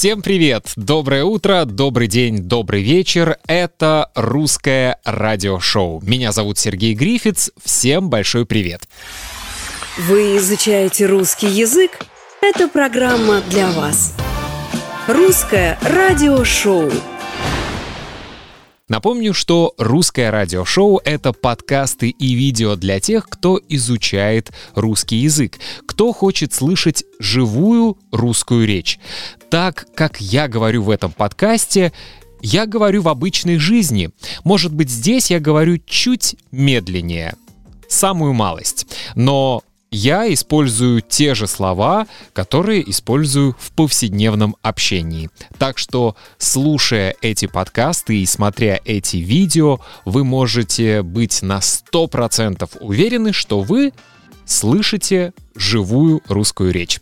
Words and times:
Всем 0.00 0.22
привет! 0.22 0.72
Доброе 0.76 1.24
утро, 1.24 1.66
добрый 1.66 2.06
день, 2.06 2.38
добрый 2.38 2.82
вечер. 2.82 3.36
Это 3.46 4.10
русское 4.14 4.98
радиошоу. 5.04 6.00
Меня 6.00 6.32
зовут 6.32 6.56
Сергей 6.56 6.94
Грифиц. 6.94 7.50
Всем 7.62 8.08
большой 8.08 8.46
привет. 8.46 8.88
Вы 9.98 10.38
изучаете 10.38 11.04
русский 11.04 11.48
язык? 11.48 11.98
Это 12.40 12.66
программа 12.66 13.42
для 13.50 13.70
вас. 13.72 14.14
Русское 15.06 15.78
радиошоу. 15.82 16.90
Напомню, 18.88 19.34
что 19.34 19.74
русское 19.76 20.30
радиошоу— 20.30 21.00
это 21.04 21.32
подкасты 21.34 22.08
и 22.08 22.32
видео 22.32 22.74
для 22.74 23.00
тех, 23.00 23.28
кто 23.28 23.60
изучает 23.68 24.50
русский 24.74 25.16
язык, 25.16 25.60
кто 25.86 26.12
хочет 26.12 26.54
слышать 26.54 27.04
живую 27.20 27.98
русскую 28.10 28.66
речь. 28.66 28.98
Так, 29.50 29.86
как 29.96 30.20
я 30.20 30.46
говорю 30.46 30.84
в 30.84 30.90
этом 30.90 31.10
подкасте, 31.10 31.92
я 32.40 32.66
говорю 32.66 33.02
в 33.02 33.08
обычной 33.08 33.58
жизни. 33.58 34.10
Может 34.44 34.72
быть, 34.72 34.88
здесь 34.88 35.30
я 35.30 35.40
говорю 35.40 35.78
чуть 35.84 36.36
медленнее, 36.52 37.34
самую 37.88 38.32
малость. 38.32 38.86
Но 39.16 39.62
я 39.90 40.32
использую 40.32 41.00
те 41.00 41.34
же 41.34 41.48
слова, 41.48 42.06
которые 42.32 42.88
использую 42.88 43.56
в 43.58 43.72
повседневном 43.72 44.54
общении. 44.62 45.30
Так 45.58 45.78
что, 45.78 46.14
слушая 46.38 47.16
эти 47.20 47.46
подкасты 47.46 48.18
и 48.18 48.26
смотря 48.26 48.78
эти 48.84 49.16
видео, 49.16 49.80
вы 50.04 50.22
можете 50.22 51.02
быть 51.02 51.42
на 51.42 51.58
100% 51.58 52.78
уверены, 52.78 53.32
что 53.32 53.62
вы 53.62 53.92
слышите 54.46 55.32
живую 55.56 56.22
русскую 56.28 56.72
речь. 56.72 57.00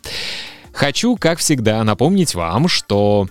Хочу, 0.79 1.17
как 1.17 1.39
всегда, 1.39 1.83
напомнить 1.83 2.35
вам, 2.35 2.69
что 2.69 3.27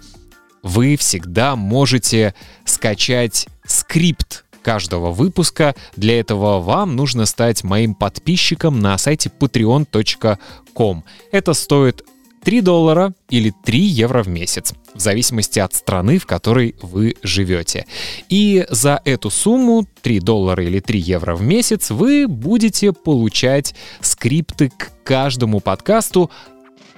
вы 0.63 0.99
всегда 0.99 1.57
можете 1.57 2.35
скачать 2.67 3.49
скрипт 3.65 4.45
каждого 4.61 5.13
выпуска. 5.13 5.75
Для 5.97 6.21
этого 6.21 6.61
вам 6.61 6.95
нужно 6.95 7.25
стать 7.25 7.65
моим 7.65 7.95
подписчиком 7.95 8.81
на 8.81 8.99
сайте 8.99 9.31
patreon.com. 9.31 11.05
Это 11.33 11.55
стоит 11.55 12.05
3 12.45 12.61
доллара 12.61 13.15
или 13.31 13.55
3 13.65 13.81
евро 13.81 14.23
в 14.23 14.29
месяц, 14.29 14.75
в 14.95 15.01
зависимости 15.01 15.59
от 15.59 15.73
страны, 15.73 16.19
в 16.19 16.27
которой 16.27 16.77
вы 16.83 17.15
живете. 17.23 17.87
И 18.29 18.67
за 18.69 19.01
эту 19.07 19.31
сумму, 19.31 19.87
3 20.03 20.21
доллара 20.21 20.63
или 20.63 20.81
3 20.81 21.01
евро 21.01 21.35
в 21.35 21.41
месяц, 21.41 21.89
вы 21.89 22.29
будете 22.29 22.93
получать 22.93 23.75
скрипты 24.03 24.69
к 24.69 24.93
каждому 25.03 25.61
подкасту 25.61 26.31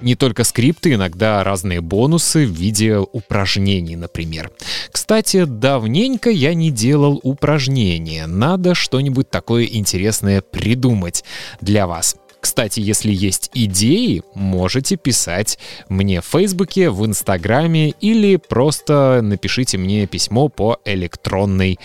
не 0.01 0.15
только 0.15 0.43
скрипты, 0.43 0.93
иногда 0.93 1.43
разные 1.43 1.81
бонусы 1.81 2.45
в 2.45 2.51
виде 2.51 2.97
упражнений, 2.97 3.95
например. 3.95 4.51
Кстати, 4.91 5.45
давненько 5.45 6.29
я 6.29 6.53
не 6.53 6.71
делал 6.71 7.19
упражнения. 7.23 8.27
Надо 8.27 8.75
что-нибудь 8.75 9.29
такое 9.29 9.65
интересное 9.65 10.41
придумать 10.41 11.23
для 11.61 11.87
вас. 11.87 12.15
Кстати, 12.41 12.79
если 12.79 13.11
есть 13.11 13.51
идеи, 13.53 14.23
можете 14.33 14.97
писать 14.97 15.59
мне 15.89 16.21
в 16.21 16.25
Фейсбуке, 16.25 16.89
в 16.89 17.05
Инстаграме 17.05 17.91
или 18.01 18.35
просто 18.37 19.19
напишите 19.21 19.77
мне 19.77 20.07
письмо 20.07 20.49
по 20.49 20.79
электронной 20.83 21.79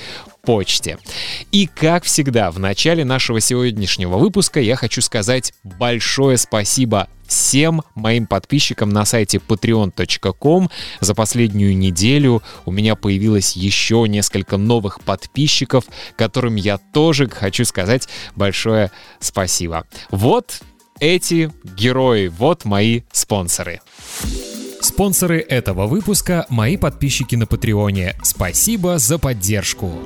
почте. 0.46 0.98
И 1.52 1.66
как 1.66 2.04
всегда, 2.04 2.50
в 2.50 2.58
начале 2.58 3.04
нашего 3.04 3.40
сегодняшнего 3.40 4.16
выпуска 4.16 4.60
я 4.60 4.76
хочу 4.76 5.02
сказать 5.02 5.52
большое 5.64 6.38
спасибо 6.38 7.08
всем 7.26 7.82
моим 7.94 8.26
подписчикам 8.26 8.90
на 8.90 9.04
сайте 9.04 9.38
patreon.com. 9.38 10.70
За 11.00 11.14
последнюю 11.14 11.76
неделю 11.76 12.42
у 12.64 12.70
меня 12.70 12.94
появилось 12.94 13.56
еще 13.56 14.06
несколько 14.08 14.56
новых 14.56 15.00
подписчиков, 15.02 15.84
которым 16.16 16.54
я 16.54 16.78
тоже 16.78 17.28
хочу 17.28 17.64
сказать 17.64 18.08
большое 18.36 18.90
спасибо. 19.18 19.84
Вот 20.10 20.60
эти 21.00 21.52
герои, 21.64 22.28
вот 22.28 22.64
мои 22.64 23.02
спонсоры. 23.12 23.80
Спонсоры 24.80 25.40
этого 25.40 25.86
выпуска— 25.86 26.46
мои 26.48 26.76
подписчики 26.76 27.34
на 27.34 27.46
Патреоне. 27.46 28.14
Спасибо 28.22 28.98
за 28.98 29.18
поддержку. 29.18 29.98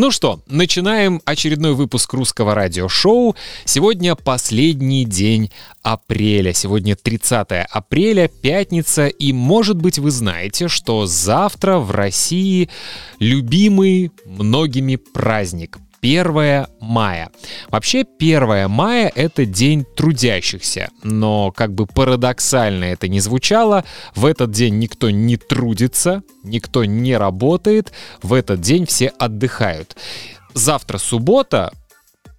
Ну 0.00 0.12
что, 0.12 0.40
начинаем 0.46 1.20
очередной 1.24 1.74
выпуск 1.74 2.14
русского 2.14 2.54
радиошоу. 2.54 3.34
Сегодня 3.64 4.14
последний 4.14 5.04
день 5.04 5.50
апреля. 5.82 6.52
Сегодня 6.52 6.94
30 6.94 7.66
апреля, 7.68 8.28
пятница. 8.28 9.08
И, 9.08 9.32
может 9.32 9.76
быть, 9.76 9.98
вы 9.98 10.12
знаете, 10.12 10.68
что 10.68 11.06
завтра 11.06 11.78
в 11.78 11.90
России 11.90 12.70
любимый 13.18 14.12
многими 14.24 14.94
праздник 14.94 15.78
1 16.00 16.66
мая. 16.80 17.30
Вообще 17.70 18.04
1 18.18 18.68
мая— 18.68 19.10
это 19.14 19.44
день 19.44 19.84
трудящихся, 19.84 20.90
но 21.02 21.52
как 21.52 21.74
бы 21.74 21.86
парадоксально 21.86 22.84
это 22.84 23.08
не 23.08 23.20
звучало, 23.20 23.84
в 24.14 24.26
этот 24.26 24.50
день 24.50 24.78
никто 24.78 25.10
не 25.10 25.36
трудится, 25.36 26.22
никто 26.44 26.84
не 26.84 27.16
работает, 27.16 27.92
в 28.22 28.32
этот 28.32 28.60
день 28.60 28.86
все 28.86 29.08
отдыхают. 29.08 29.96
Завтра 30.54 30.98
суббота, 30.98 31.72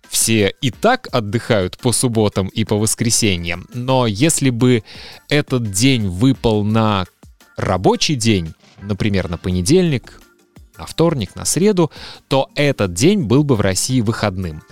все 0.09 0.53
и 0.61 0.71
так 0.71 1.07
отдыхают 1.11 1.77
по 1.77 1.91
субботам 1.91 2.47
и 2.47 2.63
по 2.63 2.77
воскресеньям, 2.77 3.67
но 3.73 4.07
если 4.07 4.49
бы 4.49 4.83
этот 5.27 5.71
день 5.71 6.07
выпал 6.07 6.63
на 6.63 7.05
рабочий 7.57 8.15
день, 8.15 8.53
например, 8.81 9.29
на 9.29 9.37
понедельник, 9.37 10.19
на 10.79 10.85
вторник, 10.85 11.35
на 11.35 11.45
среду, 11.45 11.91
то 12.27 12.49
этот 12.55 12.93
день 12.93 13.23
был 13.23 13.43
бы 13.43 13.55
в 13.55 13.61
России 13.61 14.01
выходным. 14.01 14.63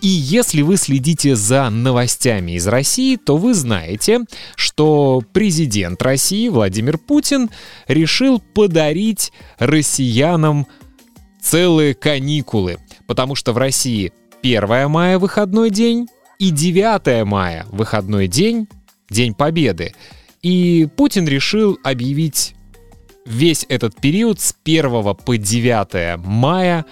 И 0.00 0.08
если 0.08 0.62
вы 0.62 0.76
следите 0.76 1.36
за 1.36 1.68
новостями 1.70 2.52
из 2.52 2.66
России, 2.66 3.16
то 3.16 3.36
вы 3.36 3.54
знаете, 3.54 4.20
что 4.56 5.22
президент 5.32 6.02
России 6.02 6.48
Владимир 6.48 6.98
Путин 6.98 7.50
решил 7.86 8.40
подарить 8.40 9.32
россиянам 9.58 10.66
целые 11.40 11.94
каникулы, 11.94 12.78
потому 13.06 13.34
что 13.34 13.52
в 13.52 13.58
России 13.58 14.12
1 14.42 14.88
мая 14.88 15.18
выходной 15.18 15.70
день 15.70 16.08
и 16.38 16.50
9 16.50 17.24
мая 17.26 17.66
выходной 17.70 18.26
день, 18.26 18.66
День 19.10 19.34
Победы. 19.34 19.92
И 20.42 20.88
Путин 20.96 21.28
решил 21.28 21.78
объявить 21.84 22.54
весь 23.26 23.66
этот 23.68 24.00
период 24.00 24.40
с 24.40 24.54
1 24.64 25.14
по 25.14 25.36
9 25.36 26.18
мая 26.18 26.84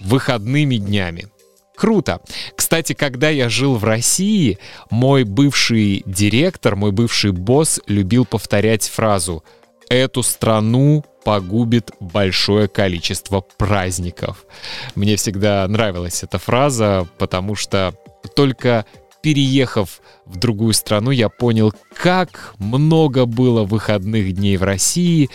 выходными 0.00 0.76
днями. 0.76 1.28
Круто. 1.76 2.20
Кстати, 2.56 2.94
когда 2.94 3.28
я 3.28 3.48
жил 3.50 3.76
в 3.76 3.84
России, 3.84 4.58
мой 4.90 5.24
бывший 5.24 6.02
директор, 6.06 6.74
мой 6.74 6.90
бывший 6.90 7.32
босс 7.32 7.80
любил 7.86 8.24
повторять 8.24 8.88
фразу 8.88 9.44
«Эту 9.90 10.22
страну 10.22 11.04
погубит 11.24 11.90
большое 12.00 12.66
количество 12.66 13.40
праздников». 13.40 14.46
Мне 14.94 15.16
всегда 15.16 15.68
нравилась 15.68 16.22
эта 16.22 16.38
фраза, 16.38 17.06
потому 17.18 17.54
что 17.54 17.94
только 18.34 18.86
переехав 19.26 20.00
в 20.24 20.36
другую 20.36 20.72
страну, 20.72 21.10
я 21.10 21.28
понял, 21.28 21.74
как 22.00 22.54
много 22.60 23.26
было 23.26 23.64
выходных 23.64 24.32
дней 24.32 24.56
в 24.56 24.62
России 24.62 25.30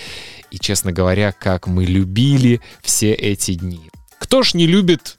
и, 0.49 0.57
честно 0.59 0.93
говоря, 0.93 1.33
как 1.33 1.67
мы 1.67 1.83
любили 1.83 2.61
все 2.81 3.11
эти 3.11 3.55
дни. 3.55 3.81
Кто 4.17 4.43
ж 4.43 4.53
не 4.53 4.65
любит 4.65 5.17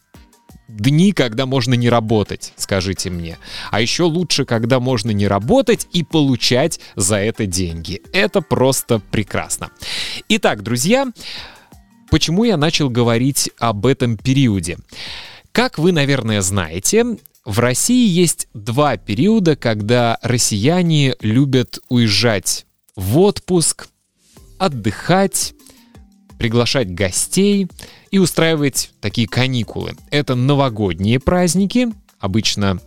дни, 0.68 1.12
когда 1.12 1.44
можно 1.44 1.74
не 1.74 1.90
работать, 1.90 2.54
скажите 2.56 3.10
мне. 3.10 3.36
А 3.70 3.82
еще 3.82 4.04
лучше, 4.04 4.46
когда 4.46 4.80
можно 4.80 5.10
не 5.10 5.28
работать 5.28 5.86
и 5.92 6.02
получать 6.02 6.80
за 6.96 7.16
это 7.16 7.44
деньги. 7.44 8.00
Это 8.14 8.40
просто 8.40 9.00
прекрасно. 9.10 9.68
Итак, 10.30 10.62
друзья, 10.62 11.08
почему 12.10 12.44
я 12.44 12.56
начал 12.56 12.88
говорить 12.88 13.50
об 13.58 13.84
этом 13.84 14.16
периоде? 14.16 14.78
Как 15.52 15.78
вы, 15.78 15.92
наверное, 15.92 16.40
знаете, 16.40 17.18
в 17.44 17.58
России 17.58 18.08
есть 18.08 18.48
два 18.54 18.96
периода, 18.96 19.54
когда 19.54 20.18
россияне 20.22 21.14
любят 21.20 21.78
уезжать 21.90 22.64
в 22.96 23.18
отпуск, 23.18 23.88
отдыхать, 24.58 25.52
приглашать 26.38 26.94
гостей 26.94 27.68
и 28.10 28.18
устраивать 28.18 28.92
такие 29.00 29.28
каникулы. 29.28 29.94
Это 30.10 30.34
новогодние 30.34 31.20
праздники, 31.20 31.88
обычно 32.18 32.80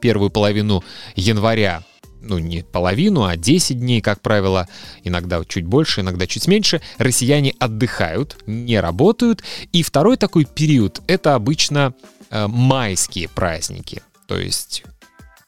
первую 0.00 0.28
половину 0.30 0.84
января 1.14 1.82
ну, 2.26 2.38
не 2.38 2.62
половину, 2.62 3.24
а 3.24 3.36
10 3.36 3.78
дней, 3.78 4.00
как 4.00 4.20
правило, 4.20 4.68
иногда 5.04 5.42
чуть 5.44 5.66
больше, 5.66 6.00
иногда 6.00 6.26
чуть 6.26 6.46
меньше, 6.48 6.80
россияне 6.98 7.54
отдыхают, 7.58 8.36
не 8.46 8.80
работают. 8.80 9.42
И 9.72 9.82
второй 9.82 10.16
такой 10.16 10.44
период— 10.44 11.00
это 11.06 11.34
обычно 11.34 11.94
э, 12.30 12.46
майские 12.46 13.28
праздники, 13.28 14.02
то 14.26 14.38
есть 14.38 14.84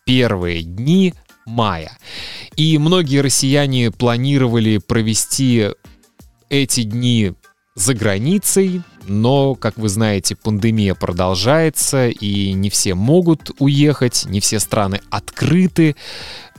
первые 0.04 0.62
дни 0.62 1.14
мая. 1.44 1.96
И 2.56 2.78
многие 2.78 3.20
россияне 3.20 3.90
планировали 3.90 4.78
провести 4.78 5.70
эти 6.48 6.82
дни 6.82 7.34
за 7.75 7.94
границей, 7.94 8.82
но, 9.06 9.54
как 9.54 9.78
вы 9.78 9.88
знаете, 9.88 10.34
пандемия 10.34 10.94
продолжается, 10.94 12.08
и 12.08 12.52
не 12.52 12.70
все 12.70 12.94
могут 12.94 13.52
уехать, 13.58 14.26
не 14.26 14.40
все 14.40 14.58
страны 14.58 15.00
открыты, 15.10 15.94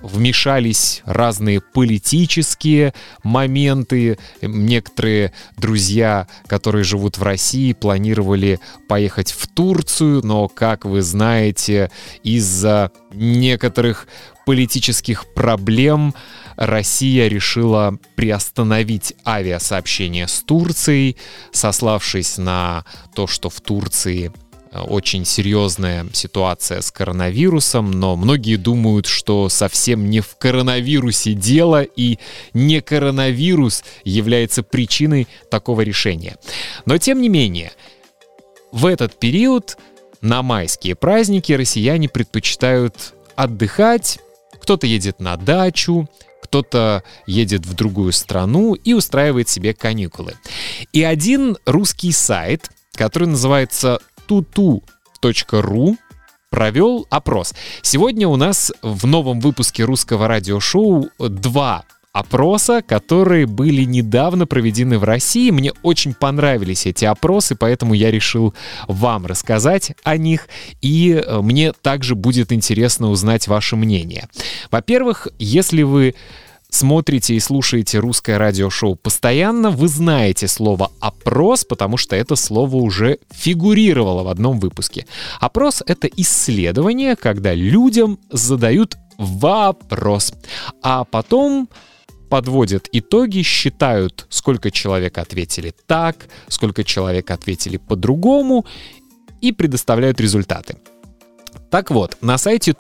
вмешались 0.02 1.02
разные 1.06 1.62
политические 1.62 2.94
моменты. 3.24 4.18
Некоторые 4.42 5.34
друзья, 5.58 6.28
которые 6.48 6.84
живут 6.84 7.18
в 7.18 7.24
России, 7.24 7.74
планировали 7.74 8.60
поехать 8.88 9.32
в 9.32 9.48
Турцию, 9.48 10.26
но, 10.26 10.48
как 10.48 10.86
вы 10.86 11.02
знаете, 11.02 11.92
из-за 12.24 12.92
некоторых 13.12 14.08
политических 14.46 15.32
проблем 15.34 16.16
Россия 16.56 17.28
решила 17.28 17.98
приостановить 18.16 19.14
авиасообщение 19.26 20.28
с 20.28 20.42
Турцией, 20.42 21.18
сославшись 21.52 22.38
на 22.38 22.84
то, 23.14 23.28
что 23.28 23.50
в 23.50 23.62
Турции 23.62 24.32
очень 24.72 25.26
серьезная 25.26 26.06
ситуация 26.14 26.82
с 26.82 26.92
коронавирусом, 26.92 27.92
но 27.92 28.16
многие 28.16 28.56
думают, 28.56 29.08
что 29.08 29.50
совсем 29.50 30.10
не 30.10 30.22
в 30.22 30.36
коронавирусе 30.38 31.34
дело, 31.34 31.82
и 31.82 32.20
не 32.54 32.82
коронавирус 32.82 33.84
является 34.04 34.64
причиной 34.64 35.28
такого 35.50 35.82
решения. 35.82 36.38
Но 36.86 36.98
тем 36.98 37.22
не 37.22 37.30
менее, 37.30 37.72
в 38.72 38.86
этот 38.86 39.20
период 39.20 39.78
на 40.22 40.44
майские 40.44 40.96
праздники 40.96 41.54
россияне 41.54 42.10
предпочитают 42.10 43.14
отдыхать, 43.36 44.20
кто-то 44.62 44.86
едет 44.86 45.20
на 45.20 45.38
дачу, 45.38 46.10
кто-то 46.44 47.04
едет 47.26 47.66
в 47.66 47.74
другую 47.74 48.12
страну 48.12 48.74
и 48.74 48.94
устраивает 48.94 49.50
себе 49.50 49.74
каникулы. 49.74 50.36
И 50.94 51.04
один 51.04 51.58
русский 51.66 52.12
сайт, 52.12 52.70
который 52.94 53.28
называется 53.28 54.00
tutu.ru, 54.30 55.98
провел 56.50 57.08
опрос. 57.10 57.54
Сегодня 57.82 58.28
у 58.28 58.36
нас 58.36 58.72
в 58.82 59.08
новом 59.08 59.40
выпуске 59.40 59.84
русского 59.84 60.28
радиошоу 60.28 61.10
два 61.18 61.84
опроса, 62.12 62.82
которые 62.86 63.46
были 63.46 63.84
недавно 63.84 64.48
проведены 64.48 64.98
в 64.98 65.04
России. 65.04 65.52
Мне 65.52 65.74
очень 65.84 66.14
понравились 66.14 66.86
эти 66.86 67.06
опросы, 67.06 67.56
поэтому 67.56 67.94
я 67.94 68.12
решил 68.12 68.54
вам 68.88 69.26
рассказать 69.26 69.94
о 70.04 70.18
них, 70.18 70.48
и 70.82 71.12
э, 71.12 71.42
мне 71.42 71.72
также 71.72 72.16
будет 72.16 72.52
интересно 72.52 73.10
узнать 73.10 73.48
ваше 73.48 73.76
мнение. 73.76 74.28
Во-первых, 74.72 75.28
если 75.38 75.84
вы 75.84 76.16
смотрите 76.70 77.36
и 77.36 77.40
слушаете 77.40 78.00
русское 78.00 78.38
радиошоу 78.38 78.96
постоянно, 78.96 79.72
вы 79.72 79.88
знаете 79.88 80.48
слово 80.48 80.92
«опрос», 81.00 81.66
потому 81.66 81.98
что 81.98 82.16
это 82.16 82.36
слово 82.36 82.76
уже 82.78 83.20
фигурировало 83.32 84.24
в 84.24 84.28
одном 84.28 84.60
выпуске. 84.60 85.06
Опрос— 85.40 85.84
это 85.88 86.08
исследование, 86.08 87.16
когда 87.16 87.54
людям 87.54 88.20
задают 88.30 88.98
вопрос, 89.18 90.34
а 90.82 91.04
потом 91.04 91.70
подводят 92.30 92.88
итоги, 92.92 93.42
считают, 93.42 94.28
сколько 94.30 94.72
человек 94.72 95.18
ответили 95.18 95.74
так, 95.88 96.28
сколько 96.48 96.84
человек 96.84 97.32
ответили 97.32 97.78
по-другому 97.78 98.66
и 99.42 99.52
предоставляют 99.52 100.22
результаты. 100.22 100.78
Так 101.72 101.92
вот, 101.92 102.18
на 102.22 102.38
сайте 102.38 102.74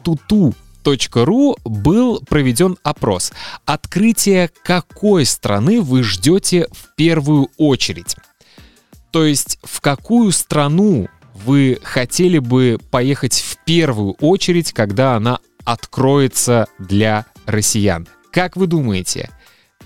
tutu.ru 0.84 1.58
был 1.64 2.22
проведен 2.28 2.78
опрос. 2.84 3.32
Открытие 3.66 4.50
какой 4.64 5.26
страны 5.26 5.82
вы 5.82 6.04
ждете 6.04 6.68
в 6.72 6.96
первую 6.96 7.50
очередь? 7.58 8.16
То 9.12 9.26
есть 9.26 9.58
в 9.64 9.82
какую 9.82 10.32
страну 10.32 11.08
вы 11.34 11.80
хотели 11.84 12.40
бы 12.40 12.78
поехать 12.92 13.34
в 13.34 13.58
первую 13.66 14.14
очередь, 14.14 14.74
когда 14.74 15.16
она 15.16 15.40
откроется 15.64 16.68
для 16.78 17.26
россиян? 17.46 18.08
Как 18.32 18.56
вы 18.56 18.68
думаете, 18.68 19.30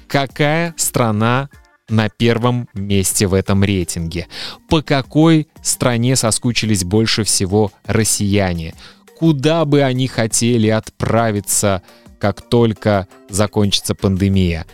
какая 0.08 0.74
страна 0.78 1.50
на 1.90 2.10
первом 2.10 2.68
месте 2.74 3.28
в 3.28 3.34
этом 3.34 3.64
рейтинге? 3.64 4.28
По 4.70 4.82
какой 4.82 5.48
стране 5.62 6.16
соскучились 6.16 6.84
больше 6.84 7.24
всего 7.24 7.72
россияне? 7.86 8.74
Куда 9.18 9.66
бы 9.66 9.82
они 9.82 10.08
хотели 10.08 10.68
отправиться, 10.68 11.82
как 12.20 12.42
только 12.42 13.08
закончится 13.30 13.96
пандемия? 13.96 14.68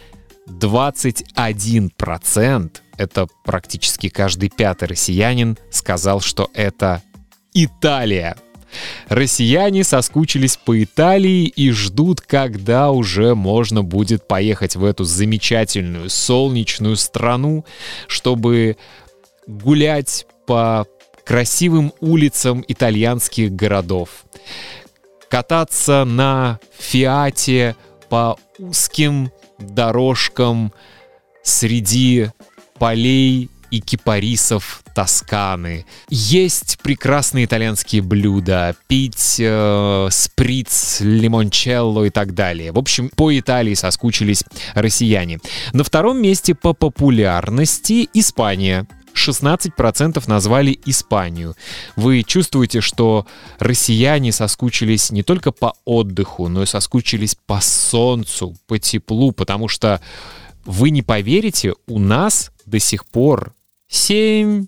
21%, 0.48 2.72
это 2.98 3.28
практически 3.46 4.10
каждый 4.10 4.50
пятый 4.50 4.90
россиянин, 4.90 5.58
сказал, 5.72 6.20
что 6.22 6.50
это 6.54 7.04
Италия. 7.54 8.36
Россияне 9.08 9.84
соскучились 9.84 10.58
по 10.58 10.84
Италии 10.84 11.46
и 11.46 11.72
ждут, 11.72 12.22
когда 12.22 12.92
уже 12.92 13.34
можно 13.36 13.84
будет 13.84 14.28
поехать 14.28 14.76
в 14.76 14.84
эту 14.84 15.06
замечательную 15.06 16.10
солнечную 16.10 16.96
страну, 16.96 17.66
чтобы 18.08 18.78
гулять 19.48 20.28
по 20.46 20.86
красивым 21.30 21.94
улицам 22.00 22.66
итальянских 22.68 23.52
городов, 23.52 24.26
кататься 25.30 26.04
на 26.04 26.60
Фиате 26.76 27.76
по 28.10 28.36
узким 28.58 29.32
дорожкам 29.60 30.74
среди 31.44 32.32
полей 32.80 33.52
и 33.70 33.80
кипарисов 33.80 34.82
Тосканы. 34.96 35.86
Есть 36.10 36.80
прекрасные 36.82 37.46
итальянские 37.46 38.02
блюда, 38.02 38.76
пить 38.88 39.36
э, 39.40 40.08
сприц, 40.10 40.98
лимончелло 41.02 42.06
и 42.06 42.10
так 42.10 42.34
далее. 42.34 42.72
В 42.72 42.80
общем, 42.80 43.10
по 43.16 43.38
Италии 43.38 43.76
соскучились 43.76 44.44
россияне. 44.74 45.38
На 45.74 45.84
втором 45.84 46.20
месте 46.20 46.56
по 46.56 46.74
популярности 46.74 48.10
Испания. 48.16 48.88
16% 49.28 50.24
назвали 50.28 50.80
Испанию. 50.86 51.56
Вы 51.96 52.24
чувствуете, 52.24 52.82
что 52.82 53.26
россияне 53.60 54.32
соскучились 54.32 55.12
не 55.12 55.24
только 55.24 55.52
по 55.52 55.74
отдыху, 55.86 56.48
но 56.48 56.64
и 56.64 56.66
соскучились 56.66 57.36
по 57.46 57.60
солнцу, 57.62 58.56
по 58.68 58.80
теплу, 58.80 59.32
потому 59.32 59.68
что 59.68 60.02
вы 60.66 60.90
не 60.92 61.02
поверите, 61.02 61.74
у 61.88 62.00
нас 62.00 62.52
до 62.66 62.80
сих 62.80 63.06
пор 63.06 63.54
7-8 63.92 64.68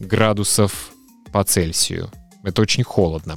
градусов 0.00 0.90
по 1.32 1.44
Цельсию. 1.44 2.10
Это 2.42 2.62
очень 2.62 2.84
холодно. 2.84 3.36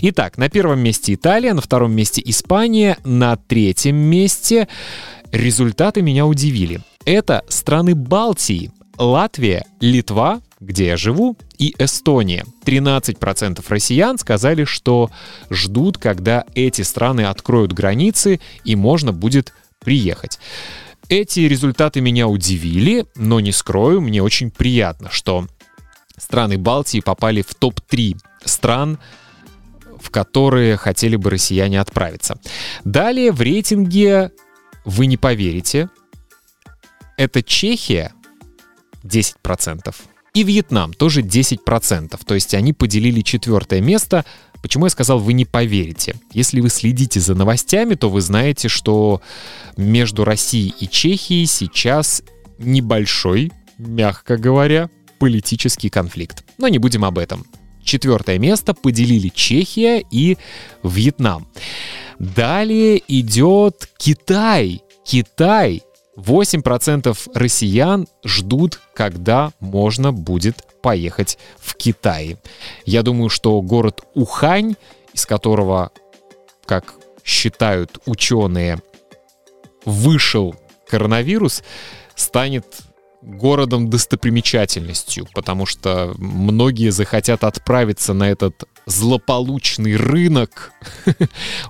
Итак, 0.00 0.36
на 0.36 0.48
первом 0.48 0.80
месте 0.80 1.14
Италия, 1.14 1.54
на 1.54 1.60
втором 1.60 1.92
месте 1.92 2.20
Испания, 2.24 2.98
на 3.04 3.36
третьем 3.36 3.96
месте 3.96 4.66
результаты 5.30 6.02
меня 6.02 6.26
удивили. 6.26 6.80
Это 7.04 7.44
страны 7.48 7.94
Балтии, 7.94 8.72
Латвия, 9.00 9.64
Литва, 9.80 10.42
где 10.60 10.88
я 10.88 10.96
живу, 10.98 11.36
и 11.56 11.74
Эстония. 11.78 12.44
13% 12.66 13.64
россиян 13.66 14.18
сказали, 14.18 14.64
что 14.64 15.10
ждут, 15.48 15.96
когда 15.96 16.44
эти 16.54 16.82
страны 16.82 17.22
откроют 17.22 17.72
границы 17.72 18.40
и 18.62 18.76
можно 18.76 19.12
будет 19.12 19.54
приехать. 19.78 20.38
Эти 21.08 21.40
результаты 21.40 22.02
меня 22.02 22.28
удивили, 22.28 23.06
но 23.16 23.40
не 23.40 23.52
скрою, 23.52 24.02
мне 24.02 24.22
очень 24.22 24.50
приятно, 24.50 25.10
что 25.10 25.46
страны 26.18 26.58
Балтии 26.58 27.00
попали 27.00 27.40
в 27.40 27.54
топ-3 27.54 28.18
стран, 28.44 28.98
в 29.98 30.10
которые 30.10 30.76
хотели 30.76 31.16
бы 31.16 31.30
россияне 31.30 31.80
отправиться. 31.80 32.38
Далее 32.84 33.32
в 33.32 33.40
рейтинге, 33.40 34.30
вы 34.84 35.06
не 35.06 35.16
поверите, 35.16 35.88
это 37.16 37.42
Чехия 37.42 38.12
10%. 39.04 39.94
И 40.34 40.44
Вьетнам 40.44 40.92
тоже 40.92 41.22
10%. 41.22 42.20
То 42.24 42.34
есть 42.34 42.54
они 42.54 42.72
поделили 42.72 43.20
четвертое 43.20 43.80
место 43.80 44.24
Почему 44.62 44.86
я 44.86 44.90
сказал, 44.90 45.18
вы 45.18 45.32
не 45.32 45.44
поверите? 45.44 46.16
Если 46.32 46.60
вы 46.60 46.68
следите 46.68 47.18
за 47.18 47.34
новостями, 47.34 47.94
то 47.94 48.10
вы 48.10 48.20
знаете, 48.20 48.68
что 48.68 49.22
между 49.76 50.24
Россией 50.24 50.74
и 50.78 50.86
Чехией 50.86 51.46
сейчас 51.46 52.22
небольшой, 52.58 53.52
мягко 53.78 54.36
говоря, 54.36 54.90
политический 55.18 55.88
конфликт. 55.88 56.44
Но 56.58 56.68
не 56.68 56.78
будем 56.78 57.04
об 57.04 57.18
этом. 57.18 57.46
Четвертое 57.82 58.38
место 58.38 58.74
поделили 58.74 59.30
Чехия 59.34 60.04
и 60.10 60.36
Вьетнам. 60.82 61.48
Далее 62.18 63.02
идет 63.08 63.88
Китай. 63.96 64.82
Китай 65.04 65.82
8% 66.16 67.16
россиян 67.34 68.06
ждут, 68.24 68.80
когда 68.94 69.52
можно 69.60 70.12
будет 70.12 70.64
поехать 70.82 71.38
в 71.58 71.74
Китай. 71.74 72.36
Я 72.84 73.02
думаю, 73.02 73.28
что 73.28 73.60
город 73.62 74.02
Ухань, 74.14 74.74
из 75.12 75.26
которого, 75.26 75.90
как 76.64 76.94
считают 77.24 77.98
ученые, 78.06 78.80
вышел 79.84 80.54
коронавирус, 80.88 81.62
станет 82.14 82.66
городом 83.22 83.90
достопримечательностью, 83.90 85.26
потому 85.34 85.66
что 85.66 86.14
многие 86.18 86.90
захотят 86.90 87.44
отправиться 87.44 88.14
на 88.14 88.30
этот 88.30 88.64
злополучный 88.86 89.96
рынок 89.96 90.72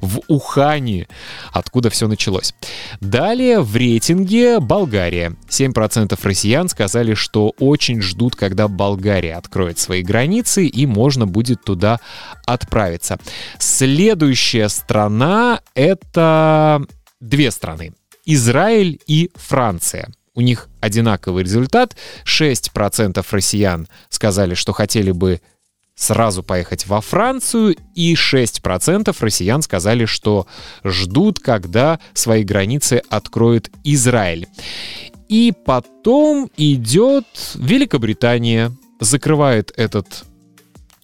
в 0.00 0.20
Ухане, 0.28 1.08
откуда 1.52 1.90
все 1.90 2.08
началось. 2.08 2.54
Далее 3.00 3.60
в 3.60 3.76
рейтинге 3.76 4.60
Болгария. 4.60 5.36
7% 5.48 6.18
россиян 6.22 6.68
сказали, 6.68 7.14
что 7.14 7.52
очень 7.58 8.00
ждут, 8.00 8.36
когда 8.36 8.68
Болгария 8.68 9.34
откроет 9.34 9.78
свои 9.78 10.02
границы 10.02 10.66
и 10.66 10.86
можно 10.86 11.26
будет 11.26 11.62
туда 11.64 12.00
отправиться. 12.46 13.18
Следующая 13.58 14.68
страна— 14.68 15.60
это 15.74 16.82
две 17.20 17.50
страны. 17.50 17.92
Израиль 18.24 19.00
и 19.06 19.30
Франция— 19.34 20.08
у 20.34 20.40
них 20.40 20.68
одинаковый 20.80 21.44
результат. 21.44 21.96
6% 22.24 23.24
россиян 23.30 23.88
сказали, 24.08 24.54
что 24.54 24.72
хотели 24.72 25.10
бы 25.10 25.40
сразу 25.94 26.42
поехать 26.42 26.86
во 26.86 27.00
Францию, 27.00 27.76
и 27.94 28.14
6% 28.14 29.14
россиян 29.20 29.62
сказали, 29.62 30.06
что 30.06 30.46
ждут, 30.82 31.40
когда 31.40 32.00
свои 32.14 32.42
границы 32.42 33.02
откроет 33.10 33.70
Израиль. 33.84 34.46
И 35.28 35.52
потом 35.64 36.50
идет 36.56 37.26
Великобритания, 37.54 38.72
закрывает 38.98 39.72
этот 39.76 40.24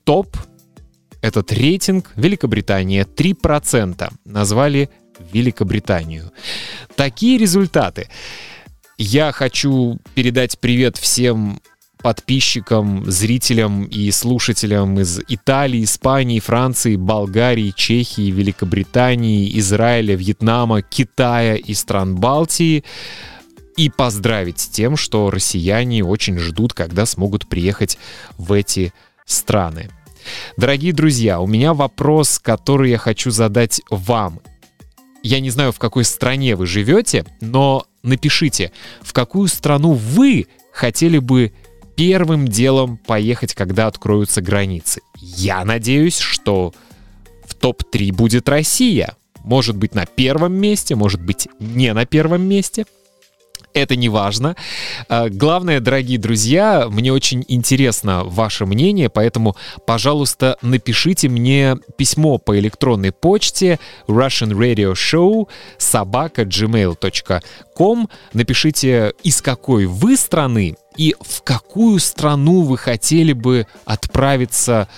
топ, 0.05 0.37
этот 1.21 1.53
рейтинг. 1.53 2.13
Великобритания 2.17 3.05
3% 3.05 4.11
назвали 4.25 4.89
Великобританию. 5.33 6.33
Такие 6.95 7.39
результаты. 7.39 8.09
Я 8.99 9.31
хочу 9.31 9.99
передать 10.15 10.59
привет 10.59 10.97
всем 10.97 11.61
подписчикам, 11.99 13.05
зрителям 13.11 13.85
и 13.85 14.11
слушателям 14.11 14.99
из 14.99 15.21
Италии, 15.29 15.85
Испании, 15.85 16.41
Франции, 16.41 16.97
Болгарии, 16.97 17.75
Чехии, 17.77 18.31
Великобритании, 18.31 19.59
Израиля, 19.59 20.15
Вьетнама, 20.15 20.81
Китая 20.81 21.57
и 21.57 21.75
стран 21.75 22.17
Балтии 22.17 22.85
и 23.77 23.91
поздравить 23.91 24.61
с 24.61 24.69
тем, 24.69 24.97
что 24.97 25.31
россияне 25.31 26.03
очень 26.03 26.39
ждут, 26.39 26.73
когда 26.73 27.05
смогут 27.05 27.47
приехать 27.49 27.99
в 28.39 28.51
эти 28.51 28.95
страны. 29.27 29.91
Дорогие 30.57 30.95
друзья, 30.95 31.41
у 31.41 31.47
меня 31.47 31.75
вопрос, 31.75 32.39
который 32.39 32.91
я 32.91 32.99
хочу 32.99 33.31
задать 33.31 33.83
вам. 33.91 34.41
Я 35.27 35.41
не 35.41 35.51
знаю, 35.51 35.73
в 35.73 35.81
какой 35.81 36.05
стране 36.05 36.55
вы 36.55 36.69
живете, 36.69 37.25
но 37.41 37.85
напишите, 38.05 38.71
в 39.03 39.13
какую 39.13 39.49
страну 39.49 39.91
вы 39.91 40.47
хотели 40.73 41.19
бы 41.19 41.53
первым 41.97 42.47
делом 42.47 42.97
поехать, 42.97 43.53
когда 43.53 43.89
откроются 43.89 44.41
границы. 44.41 45.01
Я 45.17 45.65
надеюсь, 45.65 46.19
что 46.19 46.73
в 47.45 47.57
топ-3 47.57 48.13
будет 48.13 48.49
Россия. 48.49 49.17
Может 49.43 49.77
быть 49.77 49.97
на 49.97 50.07
первом 50.07 50.53
месте, 50.53 50.95
может 50.95 51.21
быть 51.21 51.49
не 51.59 51.93
на 51.93 52.07
первом 52.07 52.43
месте 52.43 52.87
это 53.77 53.95
не 53.95 54.09
важно. 54.09 54.57
А, 55.09 55.29
главное, 55.29 55.81
дорогие 55.81 56.19
друзья, 56.19 56.89
мне 56.91 57.13
очень 57.13 57.45
интересно 57.47 58.25
ваше 58.25 58.65
мнение, 58.65 59.11
поэтому, 59.11 59.55
пожалуйста, 59.87 60.57
напишите 60.63 61.29
мне 61.29 61.77
письмо 61.97 62.39
по 62.39 62.59
электронной 62.59 63.13
почте 63.13 63.79
Russian 64.09 64.53
Radio 64.53 64.95
Show 64.95 65.49
собака 65.79 66.43
gmail.com. 66.43 68.09
Напишите, 68.33 69.13
из 69.23 69.43
какой 69.43 69.87
вы 69.87 70.17
страны 70.17 70.77
и 70.97 71.15
в 71.21 71.43
какую 71.43 72.01
страну 72.01 72.63
вы 72.63 72.79
хотели 72.79 73.35
бы 73.35 73.67
отправиться 73.85 74.89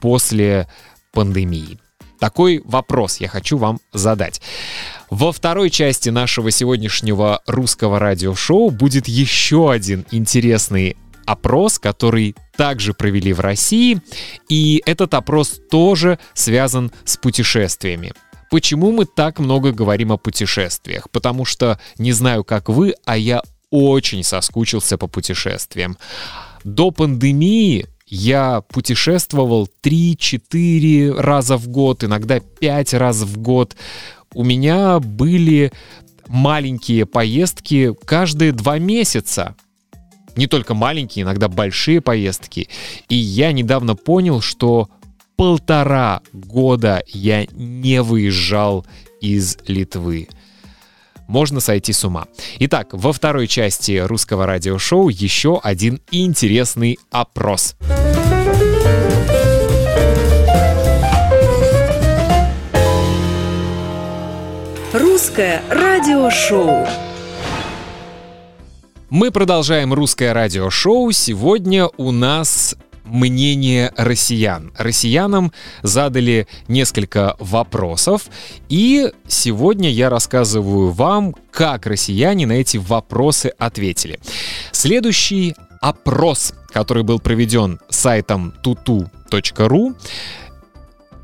после 0.00 0.66
пандемии. 1.12 1.78
Такой 2.18 2.62
вопрос 2.64 3.18
я 3.18 3.28
хочу 3.28 3.56
вам 3.58 3.80
задать. 3.92 4.40
Во 5.10 5.32
второй 5.32 5.70
части 5.70 6.08
нашего 6.08 6.50
сегодняшнего 6.50 7.42
русского 7.46 7.98
радиошоу 7.98 8.70
будет 8.70 9.08
еще 9.08 9.70
один 9.70 10.04
интересный 10.10 10.96
опрос, 11.26 11.78
который 11.78 12.34
также 12.56 12.94
провели 12.94 13.32
в 13.32 13.40
России, 13.40 14.00
и 14.48 14.82
этот 14.86 15.14
опрос 15.14 15.60
тоже 15.70 16.18
связан 16.34 16.92
с 17.04 17.16
путешествиями. 17.16 18.12
Почему 18.50 18.92
мы 18.92 19.06
так 19.06 19.38
много 19.38 19.72
говорим 19.72 20.12
о 20.12 20.16
путешествиях? 20.16 21.10
Потому 21.10 21.44
что, 21.44 21.80
не 21.98 22.12
знаю, 22.12 22.44
как 22.44 22.68
вы, 22.68 22.94
а 23.04 23.16
я 23.16 23.42
очень 23.70 24.22
соскучился 24.22 24.96
по 24.96 25.08
путешествиям. 25.08 25.98
До 26.62 26.92
пандемии 26.92 27.88
я 28.14 28.60
путешествовал 28.60 29.68
3-4 29.82 31.20
раза 31.20 31.56
в 31.56 31.68
год, 31.68 32.04
иногда 32.04 32.38
5 32.38 32.94
раз 32.94 33.22
в 33.22 33.38
год. 33.38 33.76
У 34.32 34.44
меня 34.44 35.00
были 35.00 35.72
маленькие 36.28 37.06
поездки 37.06 37.92
каждые 38.04 38.52
два 38.52 38.78
месяца. 38.78 39.56
Не 40.36 40.46
только 40.46 40.74
маленькие, 40.74 41.24
иногда 41.24 41.48
большие 41.48 42.00
поездки. 42.00 42.68
И 43.08 43.16
я 43.16 43.52
недавно 43.52 43.96
понял, 43.96 44.40
что 44.40 44.88
полтора 45.36 46.22
года 46.32 47.02
я 47.08 47.46
не 47.52 48.00
выезжал 48.00 48.86
из 49.20 49.58
Литвы 49.66 50.28
можно 51.28 51.60
сойти 51.60 51.92
с 51.92 52.04
ума. 52.04 52.26
Итак, 52.58 52.88
во 52.92 53.12
второй 53.12 53.46
части 53.46 53.98
русского 53.98 54.46
радиошоу 54.46 55.08
еще 55.08 55.60
один 55.62 56.00
интересный 56.10 56.98
опрос. 57.10 57.76
Русское 64.92 65.62
радиошоу. 65.70 66.86
Мы 69.10 69.30
продолжаем 69.30 69.92
русское 69.92 70.32
радиошоу. 70.32 71.10
Сегодня 71.12 71.88
у 71.96 72.12
нас 72.12 72.76
мнение 73.04 73.92
россиян. 73.96 74.72
Россиянам 74.76 75.52
задали 75.82 76.46
несколько 76.68 77.36
вопросов, 77.38 78.22
и 78.68 79.12
сегодня 79.26 79.90
я 79.90 80.10
рассказываю 80.10 80.90
вам, 80.90 81.34
как 81.50 81.86
россияне 81.86 82.46
на 82.46 82.52
эти 82.52 82.78
вопросы 82.78 83.52
ответили. 83.58 84.18
Следующий 84.72 85.54
опрос, 85.80 86.54
который 86.72 87.02
был 87.02 87.20
проведен 87.20 87.78
сайтом 87.88 88.54
tutu.ru, 88.62 89.94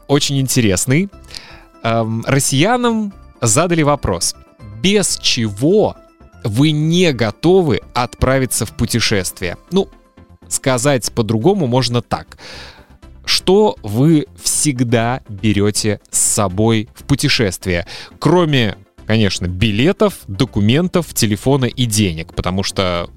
очень 0.07 0.41
интересный. 0.41 1.09
Эм, 1.83 2.25
россиянам 2.27 3.13
задали 3.41 3.83
вопрос, 3.83 4.35
без 4.83 5.19
чего 5.19 5.97
вы 6.45 6.73
не 6.73 7.13
готовы 7.13 7.81
отправиться 7.95 8.67
в 8.67 8.73
путешествие? 8.73 9.57
Ну, 9.71 9.89
сказать 10.50 11.11
по-другому 11.12 11.66
можно 11.66 12.02
так. 12.02 12.38
Что 13.25 13.76
вы 13.83 14.26
всегда 14.42 15.23
берете 15.28 16.00
с 16.11 16.19
собой 16.19 16.88
в 16.95 17.04
путешествие, 17.04 17.87
кроме, 18.19 18.76
конечно, 19.07 19.47
билетов, 19.47 20.19
документов, 20.26 21.14
телефона 21.14 21.66
и 21.66 21.85
денег, 21.87 22.35
потому 22.35 22.62
что 22.62 23.09